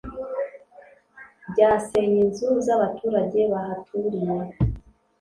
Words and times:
byasenya 1.51 2.17
inzu 2.25 2.49
zabaturage 2.65 3.39
bahaturiye 3.53 4.35